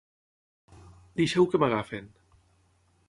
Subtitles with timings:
[1.21, 2.11] Deixeu que m'agafin.